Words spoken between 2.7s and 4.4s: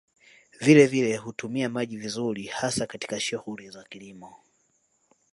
katika shughuli za kilimo